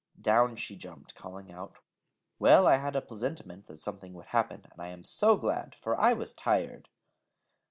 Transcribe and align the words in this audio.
Down 0.19 0.55
she 0.55 0.75
jumped, 0.75 1.13
calling 1.13 1.51
out: 1.51 1.77
'Well, 2.39 2.65
I 2.65 2.77
had 2.77 2.95
a 2.95 3.01
plesentiment 3.03 3.67
that 3.67 3.77
something 3.77 4.15
would 4.15 4.25
happen, 4.29 4.65
and 4.71 4.81
I 4.81 4.87
am 4.87 5.03
so 5.03 5.35
glad, 5.37 5.75
for 5.75 5.95
I 5.95 6.11
was 6.13 6.33
tired!' 6.33 6.89